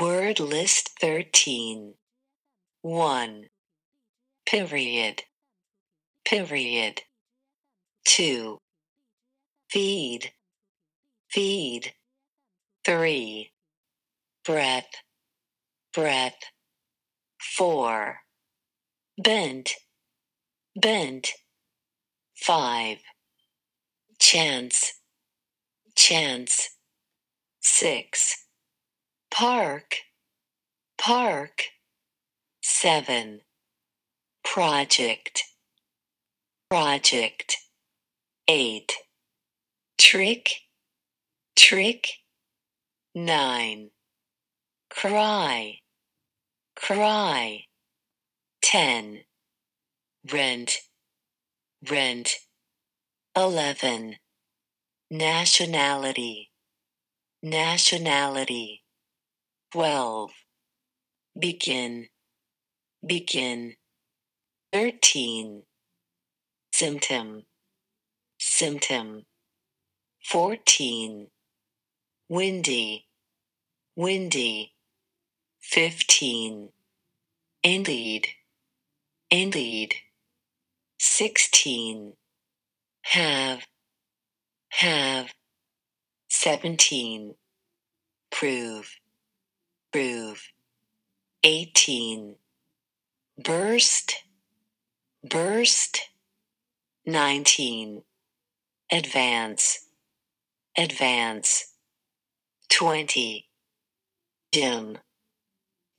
[0.00, 1.94] Word list 13.
[2.82, 3.44] 1.
[4.46, 5.22] Period.
[6.24, 7.02] Period.
[8.04, 8.58] 2.
[9.68, 10.32] Feed.
[11.30, 11.92] Feed.
[12.86, 13.50] 3.
[14.46, 14.88] Breath.
[15.92, 16.38] Breath.
[17.58, 18.16] 4.
[19.18, 19.74] Bent.
[20.80, 21.32] Bent.
[22.36, 22.98] 5.
[24.18, 24.92] Chance.
[25.96, 26.70] Chance.
[27.60, 28.31] 6.
[29.32, 29.94] Park.
[30.98, 31.62] Park.
[32.62, 33.40] 7.
[34.44, 35.44] Project.
[36.68, 37.56] Project.
[38.46, 38.92] 8.
[39.96, 40.50] Trick.
[41.56, 42.08] Trick.
[43.14, 43.90] 9.
[44.90, 45.78] Cry.
[46.76, 47.64] Cry.
[48.60, 49.20] 10.
[50.30, 50.76] Rent.
[51.90, 52.34] Rent.
[53.34, 54.16] 11.
[55.10, 56.50] Nationality.
[57.42, 58.81] Nationality.
[59.72, 60.30] 12.
[61.38, 62.08] Begin.
[63.06, 63.76] Begin.
[64.70, 65.62] 13.
[66.74, 67.44] Symptom.
[68.38, 69.22] Symptom.
[70.26, 71.28] 14.
[72.28, 73.06] Windy.
[73.96, 74.74] Windy.
[75.62, 76.68] 15.
[77.62, 78.26] Indeed.
[79.30, 79.94] Indeed.
[80.98, 82.12] 16.
[83.04, 83.62] Have.
[84.68, 85.32] Have.
[86.28, 87.36] 17.
[88.30, 89.01] Prove.
[89.92, 90.42] Prove.
[91.44, 92.36] 18.
[93.36, 94.24] Burst.
[95.22, 96.00] Burst.
[97.04, 98.02] 19.
[98.90, 99.86] Advance.
[100.78, 101.74] Advance.
[102.70, 103.50] 20.
[104.50, 104.96] Gym.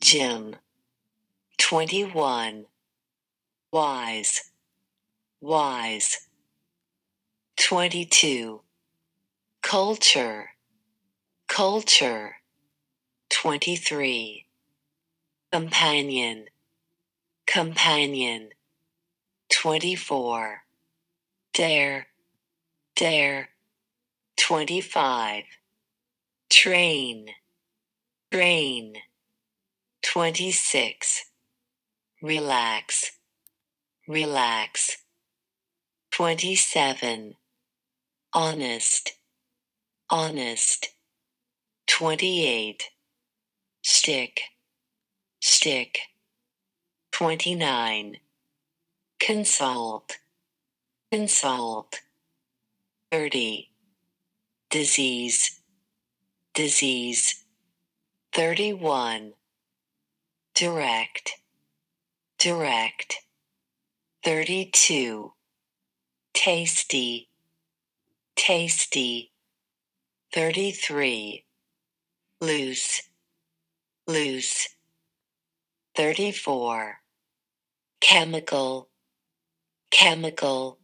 [0.00, 0.56] Gym.
[1.58, 2.64] 21.
[3.70, 4.52] Wise.
[5.42, 6.28] Wise.
[7.58, 8.62] 22.
[9.60, 10.50] Culture.
[11.46, 12.41] Culture.
[13.32, 14.46] 23.
[15.50, 16.44] Companion.
[17.46, 18.50] Companion.
[19.48, 20.62] 24.
[21.54, 22.06] Dare.
[22.94, 23.48] Dare.
[24.36, 25.44] 25.
[26.50, 27.26] Train.
[28.30, 28.94] Train.
[30.02, 31.24] 26.
[32.22, 33.12] Relax.
[34.06, 34.98] Relax.
[36.12, 37.34] 27.
[38.34, 39.12] Honest.
[40.10, 40.88] Honest.
[41.86, 42.91] 28.
[43.82, 44.42] Stick.
[45.40, 45.98] Stick.
[47.10, 48.18] 29.
[49.18, 50.18] Consult.
[51.10, 52.00] Consult.
[53.10, 53.70] 30.
[54.70, 55.60] Disease.
[56.54, 57.44] Disease.
[58.32, 59.32] 31.
[60.54, 61.32] Direct.
[62.38, 63.16] Direct.
[64.24, 65.32] 32.
[66.32, 67.28] Tasty.
[68.36, 69.32] Tasty.
[70.32, 71.44] 33.
[72.40, 73.02] Loose.
[74.12, 74.68] Loose.
[75.96, 76.98] 34.
[78.02, 78.90] Chemical.
[79.90, 80.78] Chemical.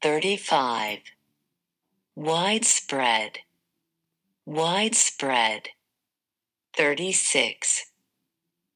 [0.00, 1.00] 35.
[2.16, 3.40] Widespread.
[4.46, 5.68] Widespread.
[6.74, 7.84] 36.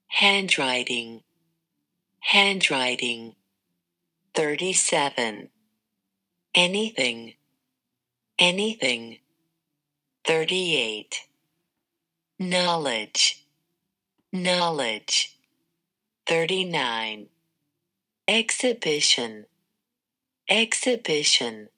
[0.08, 1.22] Handwriting.
[2.20, 3.34] Handwriting.
[4.34, 5.48] 37.
[6.54, 7.32] Anything.
[8.38, 9.20] Anything.
[10.26, 11.20] 38.
[12.38, 13.43] Knowledge.
[14.34, 15.36] Knowledge.
[16.26, 17.28] 39.
[18.26, 19.46] Exhibition.
[20.48, 21.68] Exhibition.